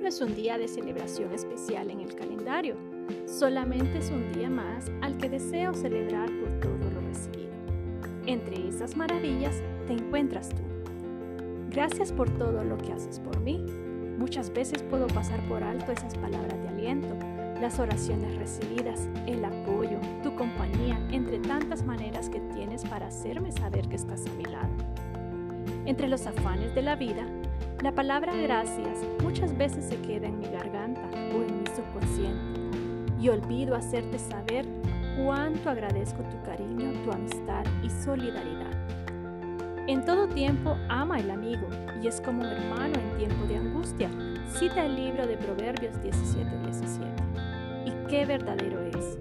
[0.00, 2.76] es un día de celebración especial en el calendario,
[3.26, 7.52] solamente es un día más al que deseo celebrar por todo lo recibido.
[8.26, 10.62] Entre esas maravillas te encuentras tú.
[11.70, 13.64] Gracias por todo lo que haces por mí.
[14.18, 17.14] Muchas veces puedo pasar por alto esas palabras de aliento,
[17.60, 23.88] las oraciones recibidas, el apoyo, tu compañía, entre tantas maneras que tienes para hacerme saber
[23.88, 24.72] que estás a mi lado.
[25.84, 27.26] Entre los afanes de la vida,
[27.82, 32.60] la palabra gracias muchas veces se queda en mi garganta o en mi subconsciente
[33.20, 34.64] y olvido hacerte saber
[35.16, 38.72] cuánto agradezco tu cariño, tu amistad y solidaridad.
[39.88, 41.66] En todo tiempo ama el amigo
[42.00, 44.08] y es como un hermano en tiempo de angustia,
[44.58, 49.18] cita el libro de Proverbios 17:17 y qué verdadero es.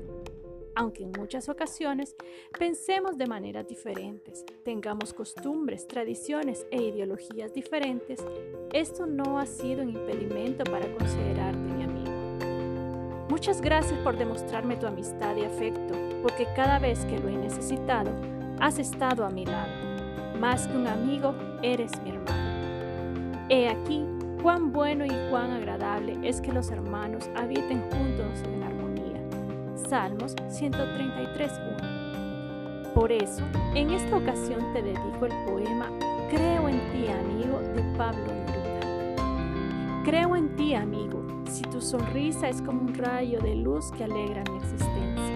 [0.75, 2.15] Aunque en muchas ocasiones
[2.57, 8.19] pensemos de maneras diferentes, tengamos costumbres, tradiciones e ideologías diferentes,
[8.73, 12.11] esto no ha sido un impedimento para considerarte mi amigo.
[13.29, 18.11] Muchas gracias por demostrarme tu amistad y afecto, porque cada vez que lo he necesitado,
[18.59, 19.71] has estado a mi lado.
[20.39, 23.47] Más que un amigo, eres mi hermano.
[23.49, 24.05] He aquí
[24.41, 28.90] Cuán bueno y cuán agradable es que los hermanos habiten juntos en armonía.
[29.91, 32.93] Salmos 133.1.
[32.93, 33.43] Por eso,
[33.75, 35.89] en esta ocasión te dedico el poema
[36.29, 38.79] Creo en ti, amigo, de Pablo Neruda.
[40.05, 44.45] Creo en ti, amigo, si tu sonrisa es como un rayo de luz que alegra
[44.49, 45.35] mi existencia.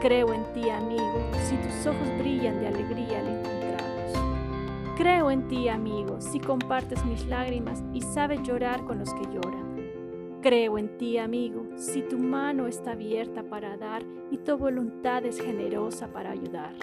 [0.00, 3.42] Creo en ti, amigo, si tus ojos brillan de alegría al
[4.96, 9.71] Creo en ti, amigo, si compartes mis lágrimas y sabes llorar con los que lloran.
[10.42, 15.40] Creo en ti, amigo, si tu mano está abierta para dar y tu voluntad es
[15.40, 16.74] generosa para ayudar.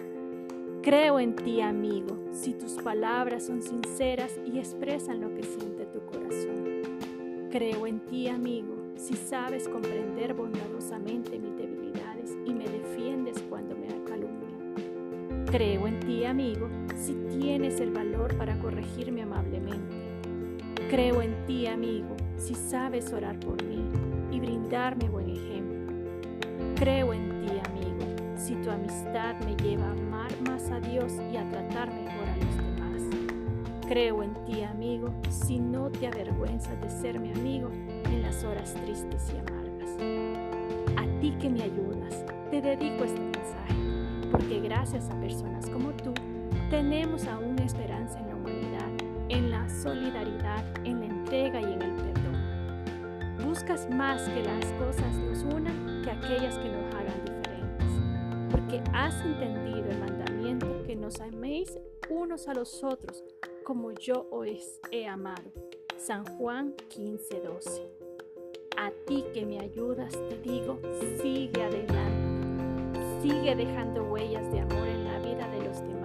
[0.82, 6.00] Creo en ti, amigo, si tus palabras son sinceras y expresan lo que siente tu
[6.06, 7.50] corazón.
[7.52, 13.88] Creo en ti, amigo, si sabes comprender bondadosamente mis debilidades y me defiendes cuando me
[14.06, 15.46] calumnian.
[15.52, 19.98] Creo en ti, amigo, si tienes el valor para corregirme amablemente.
[20.90, 23.84] Creo en ti, amigo, si sabes orar por mí
[24.32, 25.94] y brindarme buen ejemplo.
[26.76, 28.06] Creo en ti, amigo,
[28.38, 32.38] si tu amistad me lleva a amar más a Dios y a tratar mejor a
[32.38, 33.02] los demás.
[33.88, 37.70] Creo en ti, amigo, si no te avergüenzas de ser mi amigo
[38.06, 39.90] en las horas tristes y amargas.
[40.96, 46.14] A ti que me ayudas, te dedico este mensaje, porque gracias a personas como tú,
[46.70, 48.90] tenemos aún esperanza en la humanidad,
[49.28, 51.99] en la solidaridad, en la entrega y en el.
[53.50, 59.20] Buscas más que las cosas nos unan que aquellas que nos hagan diferentes, porque has
[59.26, 61.80] entendido el mandamiento que nos améis
[62.12, 63.24] unos a los otros
[63.64, 65.52] como yo os he amado.
[65.98, 67.90] San Juan 15:12.
[68.78, 70.80] A ti que me ayudas te digo,
[71.20, 76.00] sigue adelante, sigue dejando huellas de amor en la vida de los demás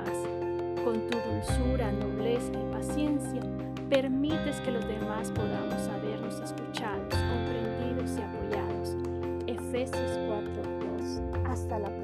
[0.82, 3.42] con tu dulzura, nobleza y paciencia,
[3.88, 7.13] permites que los demás podamos sabernos escuchados, comprendidos
[8.04, 8.96] y apoyados.
[9.46, 11.20] Efesios 4:2.
[11.46, 12.03] Hasta la próxima.